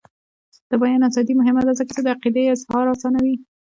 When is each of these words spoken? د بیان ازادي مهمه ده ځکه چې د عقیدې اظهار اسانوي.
د 0.69 0.71
بیان 0.81 1.01
ازادي 1.09 1.33
مهمه 1.39 1.61
ده 1.67 1.73
ځکه 1.79 1.91
چې 1.95 2.01
د 2.03 2.07
عقیدې 2.15 2.43
اظهار 2.53 2.85
اسانوي. 2.95 3.35